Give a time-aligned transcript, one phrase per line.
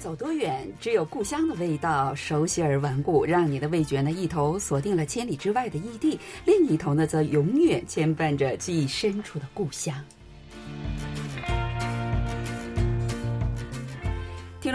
[0.00, 9.94] 走多远，只有故乡的味道熟悉而顽固，让你的味觉呢一头锁定了千里之外的异地，另一头呢则永远牵绊着记忆深处的故乡。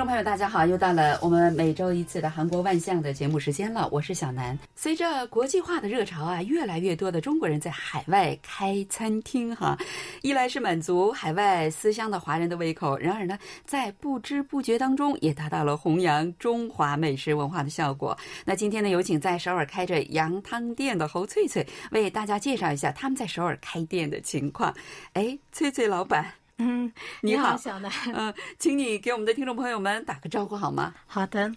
[0.05, 0.67] 众朋友，大家好！
[0.67, 4.55] 又到了我们每周一次的韩国万象的节目时间了，我是小南。
[4.75, 9.75] 随着国际化的热潮啊，越来越多的中国人在海外开餐厅哈，
[10.21, 18.15] 一来是满足海外思乡的华人的胃口，然而呢，在不知不觉当中也达到了弘扬中华美食文化的效果。
[18.45, 24.71] 那今天呢，有请在首尔开着羊汤店的侯翠翠为大家介绍一下他们在首尔开店的情况。
[25.13, 26.44] 哎，翠翠老板。
[26.57, 27.91] 嗯，你好，小南。
[28.13, 30.93] 嗯， 请你给我们的听众朋友们打个招呼好吗？
[31.05, 31.51] 好的，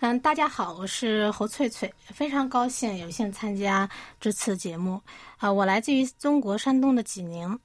[0.00, 3.86] 嗯，大家好，我是侯翠翠，非常高兴有幸参加
[4.18, 4.98] 这次节目。
[5.36, 7.58] 啊，我来自于中国山东的济宁，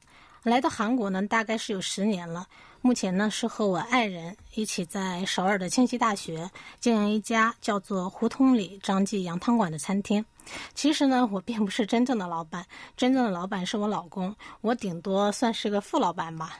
[0.43, 2.45] 来到韩国呢，大概是有十年了。
[2.81, 10.25] 目前呢，是和我爱人一起在首尔的庆熙大学经营一家叫做胡同里张记羊汤馆的餐厅。
[10.73, 12.65] 其实呢，我并不是真正的老板，
[12.97, 16.57] 真正的老板是我老公，我顶多算是个副老板吧。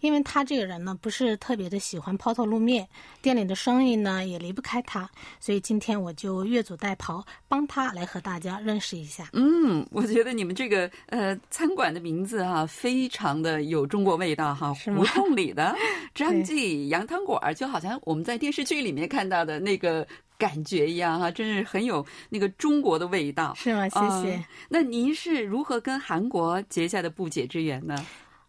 [0.00, 2.86] 因为他这个人呢，不是特别的喜欢抛头露面，
[3.20, 5.08] 店里的生意呢也离不开他，
[5.40, 9.28] 所以今天我就越俎代庖，帮他来和大家认识一下。
[9.32, 15.74] 嗯，我觉得你们这个呃餐馆的名字哈，非常的有中国味道哈，胡同里的
[16.14, 20.06] 张记羊汤馆，就好像我们在电视剧里面看到的那个
[20.38, 23.54] 感觉一样哈，真是很有那个中国的味道。
[23.54, 23.88] 是吗？
[23.88, 24.44] 谢谢。
[24.68, 27.96] 那您是如何跟韩国结下的不解之缘呢？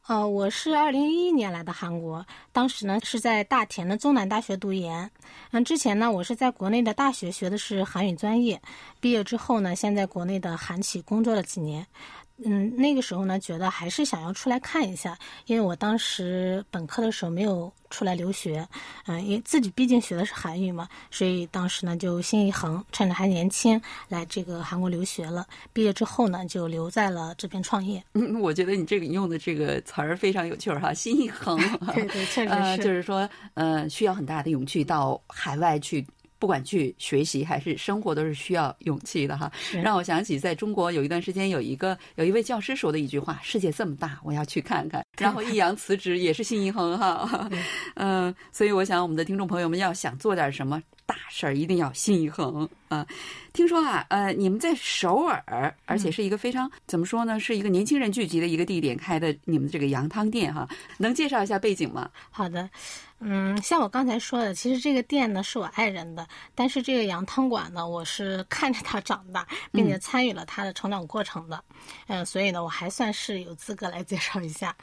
[0.07, 5.11] 呃，我是二零一一年来的韩国，当时呢是在大田的中南大学读研。
[5.51, 8.61] 嗯，之前呢我是在国内的大学学的是韩语专业，
[9.01, 11.85] 毕业之后呢，先在国内的韩企工作了几年。
[12.43, 18.67] 嗯，那个时候呢，觉得还是想要出来看一下，因为我当时本科的时候没有出来留学，
[19.07, 25.47] 嗯，因为自己毕竟学的是韩语嘛，所以当时呢就心一横，趁着还年轻来这个韩国留学了。
[25.73, 28.03] 毕业之后呢，就留在了这边创业。
[28.13, 31.57] 嗯，我觉得你这个用的这个词儿非常有趣儿哈，心一横。
[31.95, 36.05] 对对，确实是，就是说，呃，需要很大的勇气到海外去。
[36.39, 39.51] 不管去学习还是生活，都是需要勇气的哈。
[39.83, 47.49] 让我想起在中国有一段时间，有一个有一位教师说的一句话：“世界这么大，我要去看看。”然后易阳辞职也是心一横哈。
[47.95, 53.07] 嗯，所以我想我们的听众朋友们要想做点什么大事儿，一定要心一横啊。
[53.53, 62.11] 听说啊，呃，你们在首尔，而且是一个非常怎么说呢，是一个年轻人聚集的一个地点开的你们这个羊汤店哈，能介绍一下背景吗？
[62.29, 62.69] 好的。
[63.19, 71.63] 嗯，像我刚才说的，其实这个店呢是我爱人的，但是这个羊汤馆呢，我是看着他长大，并且参与了他的成长过程的，
[72.05, 74.75] 嗯，所以呢，我还算是有资格来介绍一下。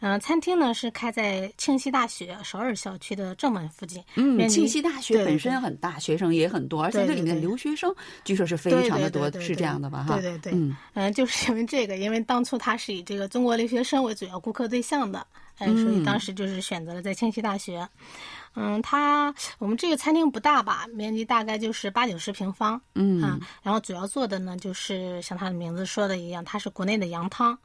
[0.00, 4.02] 嗯，餐厅呢是开在庆熙大学首尔校区的正门附近。
[4.14, 7.94] 嗯，庆熙大学本身很大，学生也很多，而且这里面的留学生
[8.24, 10.04] 据说是非常的多，是这样的吧？
[10.04, 15.26] 哈，对对对，嗯，嗯，就是因为这个，因为当初他是以这个中国留学生为主要顾客对象的。
[15.58, 17.88] 哎，所以当时就是选择了在庆熙大学。
[18.54, 22.80] 嗯，它我们这个餐厅不大吧，面积大概就是八九十平方。
[22.94, 27.58] 嗯啊，然后主要做的呢，就是像它的名字说的一样，它是国内的羊汤，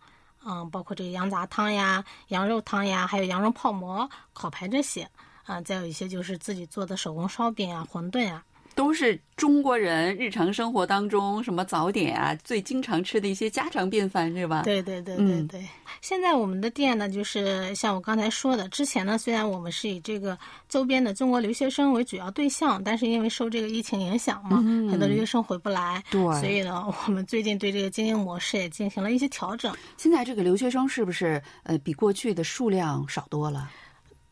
[0.45, 5.09] 嗯，包括这个羊杂汤呀、羊肉汤呀，还有羊肉泡馍、烤排这些。
[5.45, 8.43] 啊，再有一些就是自己做的手工烧饼啊、馄饨啊。
[8.75, 14.63] 都是中国人日常生活当中什么早点啊，最经常吃的一些家常便饭，是吧？
[14.63, 15.65] 对对对对对。
[16.01, 29.73] 现在我们的店呢，就是像我刚才说的，之前呢，虽然我们是以这个周边的中国留学生为主要对象，但是因为受这个疫情影响嘛，很多留学生回不来，对，所以呢，我们最近对这个经营模式也进行了一些调整。
[29.97, 33.69] 现在这个留学生是不是呃比过去的数量少多了？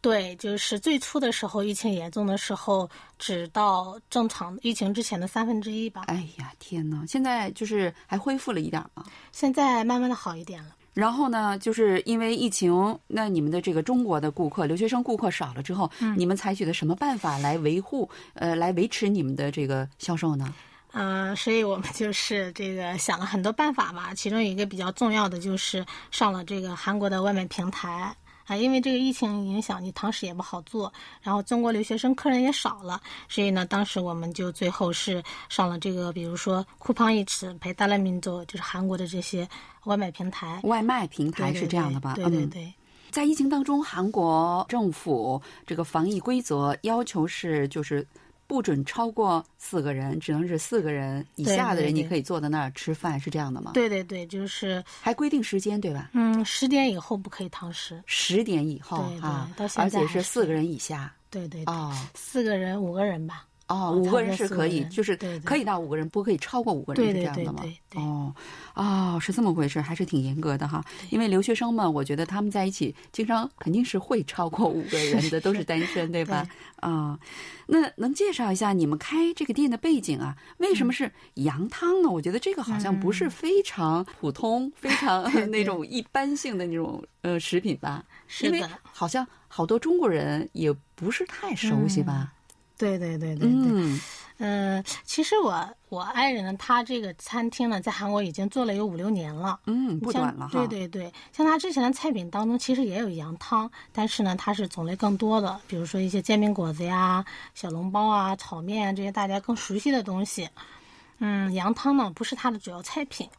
[0.02, 2.90] 对，就是最初的时候，疫情严重的时候，
[3.20, 6.06] 只到正常疫情之前的三分之一吧。
[6.08, 9.04] 哎呀，天呐，现在就是还恢复了一点吗？
[9.32, 10.76] 现在慢慢的好一点了。
[10.94, 20.54] 然后呢，就是因为疫情，那你们的这个中国的顾客、留学生顾客少了之后，你们采取的什么办法来维护、呃，来维持你们的这个销售呢？
[20.94, 28.14] 嗯，所以我们就是这个想了很多办法吧，其中一个比较重要的就是上了这个韩国的外卖平台。
[28.46, 30.92] 啊，因为这个疫情影响，你堂食也不好做，
[31.22, 39.48] 然后中国留学生客人也少了，所以呢，当时我们就最后是上了这个，比如说酷胖一尺陪大拉民族，就是韩国的这些
[39.86, 40.60] 外卖平台。
[40.64, 42.14] 外卖平台是这样的吧？
[42.16, 42.74] 对对对。
[43.10, 48.06] 在疫情当中，韩国政府这个防疫规则要求是就是。
[48.52, 53.72] 不准超过四个人，只能是四个人以下的人，你可以坐在那儿吃饭，是这样的吗？
[53.74, 56.10] 对对对，就是还规定时间，对吧？
[56.12, 58.04] 嗯，十点以后不可以堂食。
[58.06, 61.16] 十点以后啊，而且是四个人以下。
[61.30, 63.46] 对对对，哦四个人五个人吧。
[63.72, 67.64] 哦，哦五个人是可以，就是可以到五个人，不可以超过五个人，是这样的吗
[67.96, 68.36] 哦
[68.76, 70.84] 哦，是这么回事，还是挺严格的哈。
[71.10, 76.48] 因为留学生们，我觉得他们在一起，经常肯定是会超过五个人的， 都是单身，对吧？
[76.78, 77.18] 啊，
[77.68, 80.36] 那能介绍一下你们开这个店的背景啊？
[80.58, 82.10] 为嗯什么是羊汤呢？
[82.10, 88.04] 我觉得这个好像不是非常普通、非常 那种一般性的那种呃食品吧？
[88.42, 92.34] 因为是的，好像好多中国人也不是太熟悉吧？
[92.82, 93.48] 对对对对对。
[93.48, 94.02] 嗯
[94.38, 99.60] 呃，其实我我爱人呢，他这个餐厅呢，在韩国已经做了有五六年了。
[99.68, 100.52] 嗯，不像短了哈。
[100.52, 107.24] 对对对，像他之前的菜品当中，其实也有羊汤，但是呢，它是种类更多的，比如说一些煎饼果子呀、
[107.54, 110.50] 小笼包啊、炒面啊这些大家更熟悉的东西。
[111.20, 113.30] 嗯，羊汤呢不是他的主要菜品。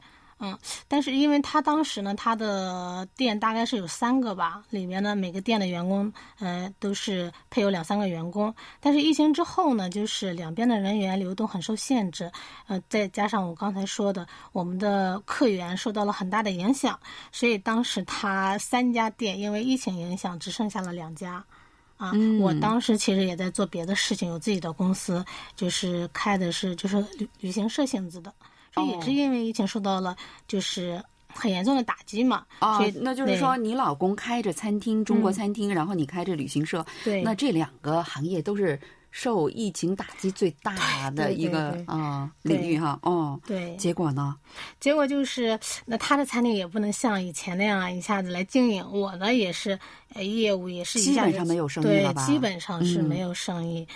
[0.44, 0.58] 嗯，
[0.88, 8.52] 但是因为他当时呢，他的店大概是有三个吧，里面呢每个店的员工，呃，都是配有两三个员工。
[8.80, 12.28] 但是疫情之后呢，就是两边的人员流动很受限制，
[12.66, 16.98] 呃，再加上我刚才说的，我们的客源受到了很大的影响，
[17.30, 21.44] 所以当时他三家店因为疫情影响只剩下了两家。
[21.98, 25.24] 啊，嗯我当时其实也在做别的事情，有自己的公司，
[25.54, 28.34] 就是开的是就是旅旅行社性质的，
[28.72, 30.16] 这也哦是因为疫情受到了
[30.48, 32.44] 就是很严重的打击嘛。
[32.60, 38.78] 哦所以，那就是说，你老公开着餐厅，中国餐厅，然后你开着旅行社，对那这两个行业都是
[39.10, 42.98] 受疫情打击最大的一个啊对领域哈。
[43.02, 44.34] 哦，对，结果呢？
[44.80, 48.82] 结果就是，那他的餐厅也不能像以前那样啊一下子来经营。
[48.90, 49.78] 我呢也是，
[50.14, 53.86] 呃，业务也是基本上没有生意了吧对，基本上是嗯没有生意。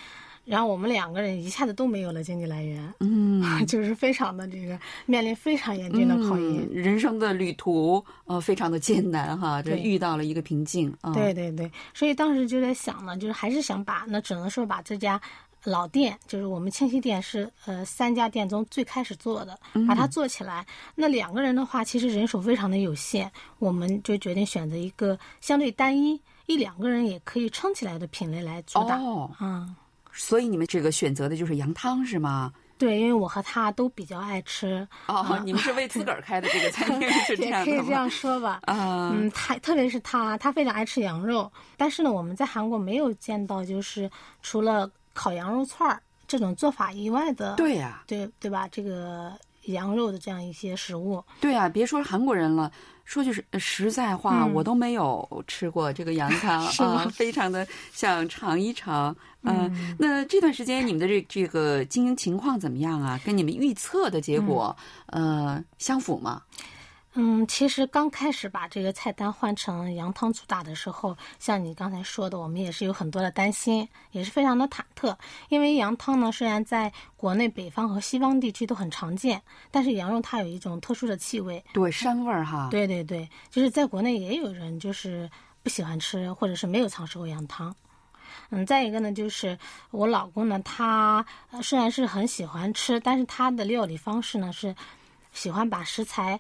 [0.46, 6.62] 然后我们两个人一下子都没有了经济来源，嗯， 就是非常的这个面临非常严峻的考验。
[6.62, 11.12] 嗯人生的旅途呃非常的艰难哈，这遇到了一个瓶颈啊。
[11.12, 15.20] 对对对，所以当时就在想呢，就是还是想把那只能说把这家
[15.64, 19.58] 老店，就是我们清溪店是呃三家店中最开始做的，
[19.88, 20.64] 把它做起来。
[20.94, 23.28] 那两个人的话，其实人手非常的有限，
[23.58, 26.20] 我们就决定选择一个相对单一。
[26.46, 29.74] 一两个人也可以撑起来的品类来主打，哦，嗯，
[30.16, 32.52] 所以你们这个选择的就是羊汤是吗？
[32.78, 37.64] 对，因为我和他都比较爱吃，哦，你们是为自个儿开的这个餐厅 是这样？
[37.64, 38.60] 可以这样说吧。
[38.64, 44.10] 啊，嗯，他特别是他，他非常爱吃羊肉，但是呢，我们在韩国没有见到就是
[44.42, 48.68] 除了烤羊肉串儿这种做法以外的，对呀、对对吧？
[48.70, 49.32] 这个
[49.66, 52.70] 羊肉的这样一些食物，对啊，别说韩国人了，
[53.04, 59.14] 说句实实在话，嗯我都没有吃过这个羊 汤啊，非常的想尝一尝。
[59.42, 63.20] 嗯，那这段时间你们的这这个经营情况怎么样啊？
[63.24, 64.76] 跟你们预测的结果、
[65.06, 66.42] 呃相符吗？
[67.18, 75.16] 嗯，其实刚开始把这个菜单换成羊汤主打的时候，像你刚才说的，我们也是有很多的担心，也是非常的忐忑。
[75.48, 79.40] 因为羊汤呢，虽然在国内北方和西方地区都很常见，
[79.70, 82.68] 但是羊肉它有一种特殊的气味，对，膻味儿哈。
[82.70, 85.28] 对对对，就是在国内也有人就是
[85.62, 87.74] 不喜欢吃，或者是没有尝试过羊汤。
[88.50, 89.58] 嗯，再一个呢，就是
[89.90, 94.76] 我老公呢，他呃虽然是很喜欢吃，但是他的料理方式呢是
[95.32, 96.38] 喜欢把食材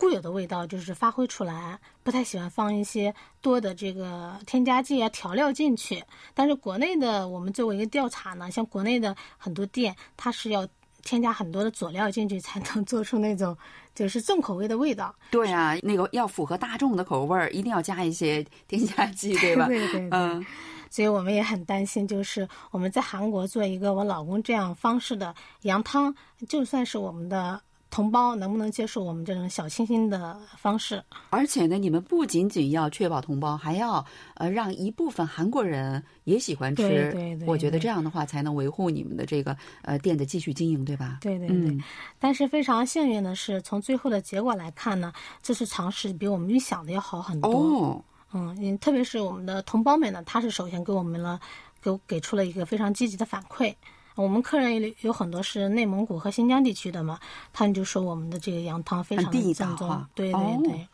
[0.00, 6.02] 固有的味道就是发挥出来，不太喜欢放一些多的这个添加剂啊调料进去。
[6.32, 10.66] 但是国内的我们作为一个调查呢，像国内的很多店，它是要
[11.02, 13.56] 添加很多的佐料进去，才能做出那种
[13.94, 15.14] 就是重口味的味道。
[15.30, 19.66] 对啊，那个要符合大众的口味儿，一定要加一些添加剂，对吧？
[19.66, 20.44] 对对对嗯，
[20.90, 26.14] 所以我们也很担心，就是我们在韩国做一个我老公这样方式的羊汤，
[26.48, 31.02] 就算是我们的同胞能不能接受我们这种小清新的方式？
[31.30, 34.04] 而且呢，你们不仅仅要确保同胞，还要
[34.34, 36.82] 呃让一部分韩国人也喜欢吃。
[36.82, 41.18] 对对对我觉得这样的话才能维护你们的这个呃店的继续经营，对吧？
[41.20, 41.56] 对对对。
[41.56, 41.82] 嗯
[42.18, 47.50] 但是非常幸运的是，从最后的结果来看呢，这次尝试比我们预想的要好很多。
[47.50, 51.40] 哦，嗯，因特别是我们的同胞们呢，他是首先给我们了，
[51.82, 53.74] 给给出了一个非常积极的反馈。
[54.20, 57.18] 我们客人有有很多是内蒙古和新疆地区的嘛，
[57.52, 60.88] 他们就说我们的这个羊汤非常的正宗对哦对对。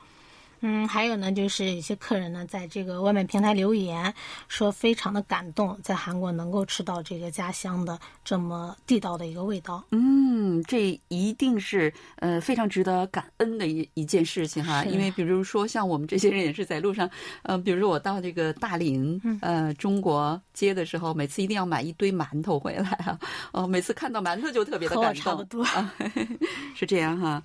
[0.68, 4.12] 嗯，还有呢，就是有些客人呢，在这个外卖平台留言
[4.48, 9.84] 说，非常的感动，在韩国能够吃到这个家乡的这么地道的一个味道。
[9.92, 14.82] 嗯，这一定是呃非常值得感恩的一一件事情哈。
[14.82, 17.08] 是因为比如说像我们这些人也是在路上，
[17.42, 23.16] 呃，比如说我到这个大林嗯呃中国街的时候，每次一定要买一堆馒头回来啊。
[23.52, 25.22] 哦，每次看到馒头就特别的感动。
[25.22, 25.64] 差不多。
[26.74, 27.40] 是这样哈，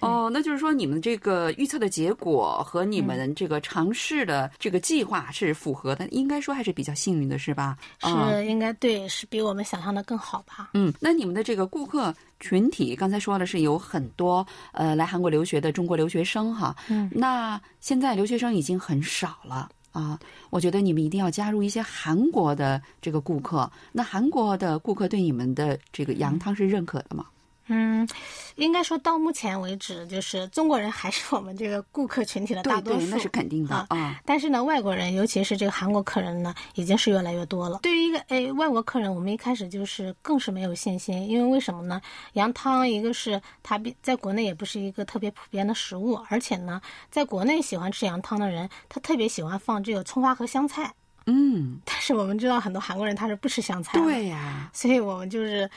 [0.00, 7.76] 哦，那就是说你们这个预测的结果和你们这个尝试的这个计划是符合的，应该说还是比较幸运的，是吧？
[8.00, 10.70] 是应该对，是比我们想象的更好吧？
[10.74, 19.70] 嗯，那你们的这个顾客群体，刚才说了是有很多呃来韩国留学的中国留学生哈，嗯，那现在留学生已经很少了。
[19.92, 20.18] 啊，
[20.50, 23.70] 我觉得你们一定要加入一些韩国的这个顾客。
[23.92, 27.24] 那韩国的顾客对你们的这个羊汤是认可的吗？
[27.66, 28.06] 嗯，
[28.56, 34.20] 应该说到目前为止，就是中国人还是我们这个顾客群体的大多数，那是肯定的啊。
[34.26, 37.78] 但是呢，外国人，尤其是这个韩国客人呢，已经是越来越多了。
[37.82, 42.00] 对于一个诶外国客人，我们一开始就是更是没有信心，因为为什么呢？
[42.34, 46.80] 羊汤一个是它比在国内也不是一个特别普遍的食物，而且呢，
[47.10, 50.92] 在国内喜欢吃羊汤的人，他特别喜欢放这个葱花和香菜。
[51.26, 55.70] 嗯，但是我们知道很多韩国人他是不吃香菜的，对呀，所以我们就是。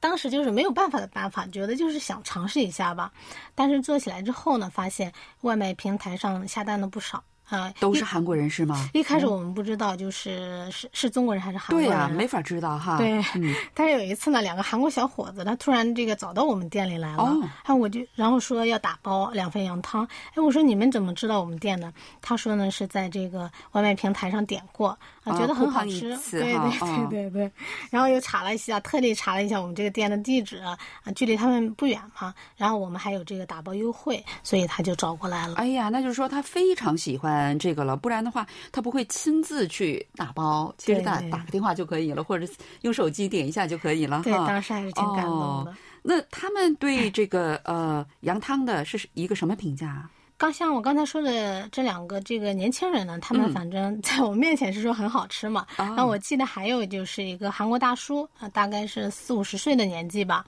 [0.00, 3.12] 当时就是没有办法的办法，觉得就是想尝试一下吧。
[3.54, 5.12] 但是做起来之后呢，发现
[5.42, 7.22] 外卖平台上下单的不少。
[7.48, 8.88] 啊，都是韩国人是吗？
[8.94, 11.90] 一开始我们不知道，就是是是中国人还是韩国人？
[11.90, 12.96] 对呀，没法知道哈。
[12.96, 13.54] 对，嗯。
[13.74, 20.02] 但是有一次呢，两个韩国小伙子，他突然这个找到我们店里来了，哎，我就然后说要打包两份羊汤。
[20.34, 21.92] 哎，我说你们怎么知道我们店呢？
[22.22, 26.16] 他说呢是在这个外卖平台上点过，啊，觉得很好吃。
[26.30, 27.52] 对对对对对。
[27.90, 30.76] 然后又查了一下，特地查了一下我们这个店的地址，啊，
[31.14, 32.34] 距离他们不远嘛。
[32.56, 35.54] 然后我们还有这个打包优惠，所以他就找过来了。
[35.54, 37.58] 哎呀，那就是说他非常喜欢。
[37.58, 42.46] 这个了，不然的话，他不会亲自去打包，其实打打个电话就可以了，或者
[42.80, 44.22] 用手机点一下就可以了。
[44.24, 45.74] 对，当时还是挺感动的。
[46.02, 50.08] 那他们对这个呃羊汤的是一个什么评价？
[50.42, 55.64] 刚像我刚才说的这两个这个年轻人呢，他们反正 在我面前是说很好吃嘛。
[55.96, 60.44] 那我记得还有就是一个韩国大叔啊，大概是四五十岁的年纪吧，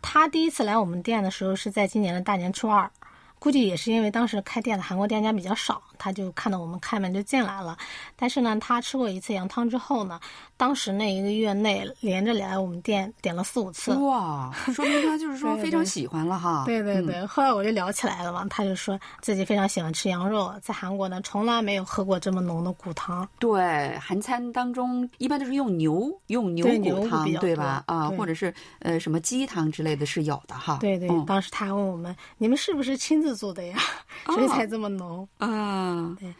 [0.00, 2.90] 他第一次来我们店的时候是在今年的大年初二。
[3.44, 7.76] 估计也是因为当时开店的韩国店家比较少，他就看到我们开门就进来了。
[8.16, 10.18] 但是呢，他吃过一次羊汤之后呢，
[10.56, 13.92] 当时那一个月内连着来我们店点了四五次。
[13.96, 16.62] 哇，说明他就是说非常喜欢了哈。
[16.64, 23.28] 对对对，后来我就聊起来了嘛，他就说自己非常喜欢吃羊肉，在韩国呢从来没有喝过这么浓的骨汤。
[23.38, 27.84] 对，韩餐当中一般都是用牛用牛骨汤对吧？
[27.88, 30.78] 啊，或者是呃什么鸡汤之类的是有的哈。
[30.80, 33.33] 对对，当时他还问我们，你们是不是亲自。
[33.34, 33.76] 做的呀，
[34.26, 36.16] 所以才这么浓啊！
[36.18, 36.34] 对，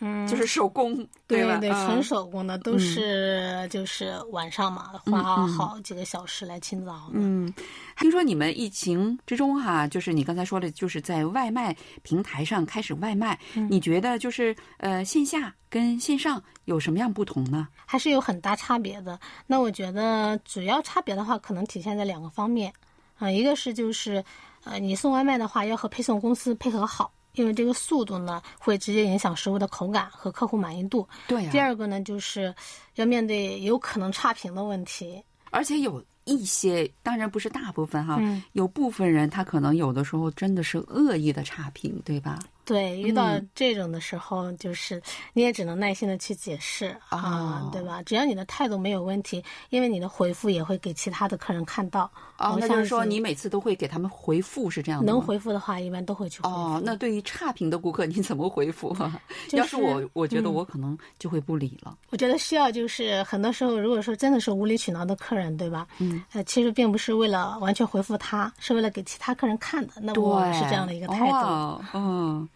[0.00, 7.10] 嗯，就是手工，对对，纯手工的，都是就是晚上嘛，花好几个小时来清早。
[7.12, 7.52] 嗯，
[7.96, 13.36] 听说你们疫情之中哈，就是你刚才说的，就是在外卖平台上开始外卖，
[13.68, 17.66] 你觉得就是呃线下跟线上有什么样不同呢？
[17.84, 19.18] 还是有很大差别的。
[19.46, 22.72] 那我觉得主要差别的话，可能体现在两个方面
[23.18, 24.24] 啊，一个是就是。
[24.70, 31.08] 呃，你送外卖的话，要和配送公司配合好，因为这个速度呢，会直接影响食物的口感和客户满意度。
[31.26, 31.48] 对。
[31.48, 32.54] 第二个呢，就是
[32.96, 38.20] 要面对有可能差评的问题，而且有一些，当然不是大部分哈，
[38.52, 42.38] 有部分人他可能有的时候真的是恶意的差评，对吧？
[42.68, 48.02] 对，遇到这种的时候，就是你也只能耐心的去解释啊，对吧？
[48.02, 52.10] 只要你的态度没有问题，因为你的回复也会给其他的客人看到。
[52.36, 56.54] 哦，那就是说你每次都会给他们回复，是这样的能回复的话，一般都会去回复。
[56.54, 58.94] 哦，那对于差评的顾客，你怎么回复？
[59.52, 61.96] 要是我，我觉得我可能就会不理了。
[62.10, 65.88] 我觉得需要就是很多时候，如果说真的是无理取闹的客人，对吧？
[65.98, 69.94] 嗯，呃，其实并不是为了完全回复他，是为了给其他客人看的。
[70.00, 71.82] 那我是这样的一个态度。
[71.94, 72.48] 嗯。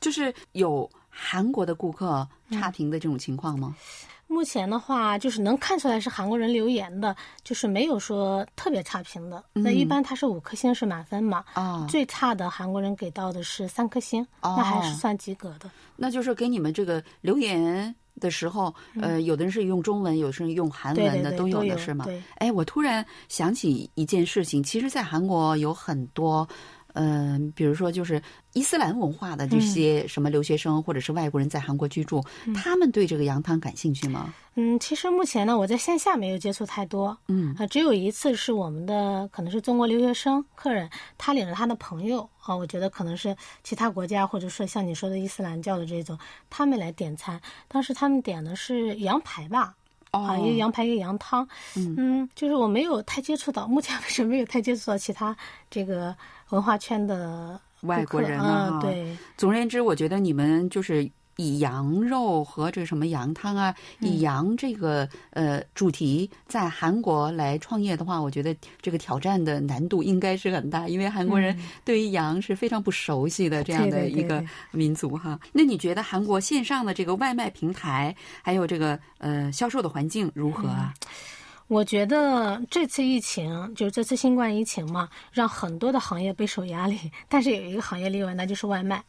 [0.00, 3.74] 就是有韩国的顾客差评的这种情况吗？
[4.30, 9.42] 目前的话，就是能看出来是韩国人留言的，就是没有说特别差评的。
[9.54, 11.42] 那一般他是五颗星是满分嘛？
[11.54, 15.70] 啊，最差的韩国人给到的是三颗星，那还是算及格的。
[15.96, 22.04] 那就是给你们这个留言的时候，呃，有的人是用中文，有的是用韩文的，都有的是吗？
[22.36, 26.46] 哎，我突然想起一件事情，其实，在韩国有很多。
[27.00, 28.20] 嗯，比如说，就是
[28.54, 32.20] 伊斯兰文化的这些什么留学生或者是外国人在韩国居住，
[32.56, 34.34] 他们对这个羊汤感兴趣吗？
[34.56, 37.16] 嗯，其实目前呢，我在线下没有接触太多。
[37.28, 46.18] 嗯，啊，只有一次是我们的可能是中国留学生客人，他领着他的朋友啊，我觉得可能是其他国家或者说像你说的伊斯兰教的这种，
[46.50, 49.76] 他们来点餐，当时他们点的是羊排吧。
[50.10, 51.46] 啊，一个羊排，一个羊汤，
[51.76, 55.36] 嗯，就是我没有太接触到，目前为止没有太接触到其他
[55.70, 56.14] 这个
[56.50, 58.78] 文化圈的外国人啊。
[58.80, 61.08] 对，总而言之，我觉得你们就是
[61.40, 75.38] 以羊肉和这什么羊汤啊，以羊这个呃主题在韩国来创业的话，我觉得这个挑战的难度应该是很大，因为韩国人对于羊是非常不熟悉的这样的一个民族哈。
[75.52, 80.92] 那你觉得韩国线上的这个外卖平台还有这个呃销售的环境如何啊？
[81.68, 86.98] 我觉得这次疫情，就是这次新冠疫情嘛，让很多的行业备受压力。
[87.28, 89.00] 但是有一个行业例外，那就是外卖。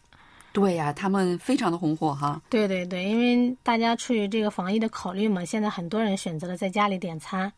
[0.52, 2.42] 对呀，他们非常的红火哈。
[2.50, 7.52] 对对对，因为大家出于这个防疫的考虑嘛，现在很多人选择了在家里点餐。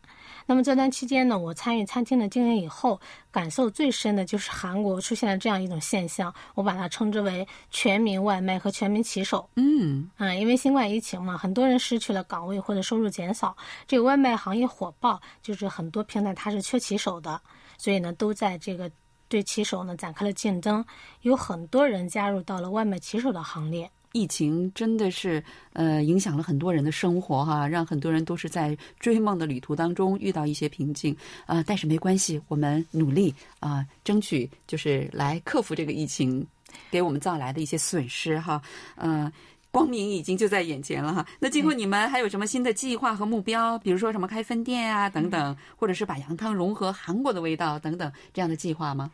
[0.44, 9.48] 那么这段期间呢，我参与餐厅的经营以后，感受最深的就是韩国出现了这样一种现象，我把它称之为“全民外卖”和“全民骑手”。
[9.54, 13.56] 嗯嗯，因为新冠疫情嘛，很多人失去了岗位或者收入减少，
[13.86, 17.40] 这个外卖行业火爆，就是很多平台它是缺骑手的，
[17.78, 18.90] 所以呢，都在这个
[19.32, 20.84] 对骑手呢展开了竞争，
[21.22, 23.90] 有很多人加入到了外卖骑手的行列。
[24.12, 31.64] 疫情真的是呃影响了很多人的生活哈，让很多人都是在追梦的旅途当中遇到一些瓶颈啊。
[31.66, 36.46] 但是没关系，我们努力啊，争取就是来克服这个疫情
[36.90, 38.60] 给我们造来的一些损失哈。
[38.96, 39.32] 呃，
[39.72, 41.26] 光明已经就在眼前了哈。
[41.40, 43.78] 那今后你们还有什么新的计划和目标？
[43.78, 49.10] 比如说什么开分店啊等等，或者是把羊汤融合韩国的味道等等这样的计划吗？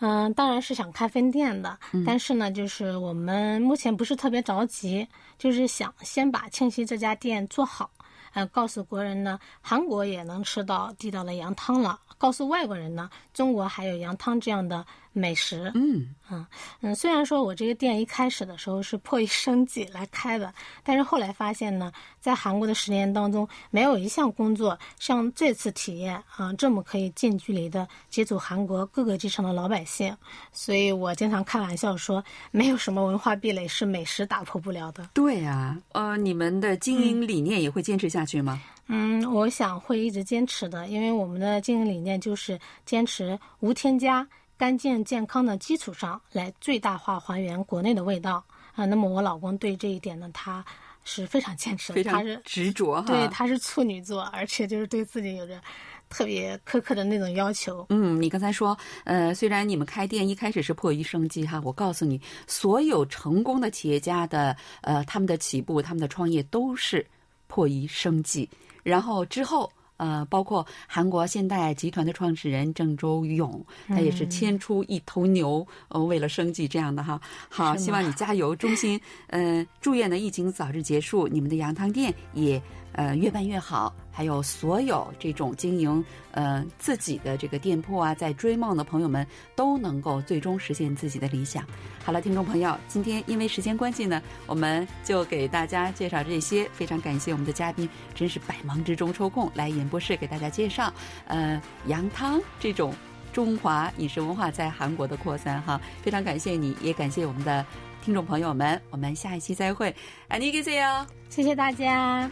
[0.00, 7.90] 嗯，当然是想开分店的，但是呢，就是我们目前不是特别着急，就是想先把庆熙这家店做好，
[8.32, 14.86] 呃，告诉国人呢，韩国也能吃到地道的羊汤了，告诉外国人呢，中国还有羊汤这样的。
[15.18, 16.46] 美食，嗯嗯
[16.80, 20.52] 嗯，虽然说我这个店一开始的时候是迫于生计来开的，
[20.84, 30.16] 但是后来发现呢，在韩国的十年当中，没有一项工作像这次体验啊这么可以近距离的接触韩国各个阶层的老百姓，
[30.52, 35.10] 所以我经常开玩笑说，没有什么文化壁垒是美食打破不了的。
[35.12, 38.60] 对呀，呃，你们的经营理念也会坚持下去吗？
[38.90, 44.26] 嗯，我想会一直坚持的，因为我们的经营理念就是坚持无添加。
[44.58, 48.44] 干净健康的基础上来最大化还原国内的味道
[48.74, 48.84] 啊！
[48.84, 50.64] 那么我老公对这一点呢，他
[51.04, 55.60] 是非常坚持的，他是执着哈，对，他是处女座，而且就是对自己有着
[56.08, 57.86] 特别苛刻的那种要求。
[57.90, 67.06] 嗯，你刚才说，呃，虽然你们开店一开始是迫于生计哈，我告诉你，所有成功的企业家的呃他们的起步，他们的创业都是
[67.46, 68.50] 迫于生计，
[68.82, 69.70] 然后之后。
[69.98, 77.20] 呃，包括韩国现代集团的创始人郑周勇，他也是牵出一头牛，呃，为了生计这样的哈。
[77.48, 82.60] 好，希望你加油，衷心，嗯，祝愿呢疫情早日结束，你们的羊汤店也。
[82.92, 83.94] 呃，越办越好。
[84.17, 91.65] 还有所有这种经营呃自己的这个店铺啊，在追梦的朋友们都能够最终实现自己的理想。
[92.03, 96.69] 好了，听众朋友，今天因为时间关系呢，我们就给大家介绍这些。
[96.73, 100.93] 非常感谢我们的嘉宾，真是百忙之中抽空来演播室给大家介绍
[101.25, 102.93] 呃羊汤这种
[103.31, 105.81] 中华饮食文化在韩国的扩散哈。
[106.03, 107.65] 非常感谢你，也感谢我们的
[108.03, 108.79] 听众朋友们。
[108.91, 109.95] 我们下一期再会，
[110.29, 112.29] 안녕히계세 요， 谢谢大家。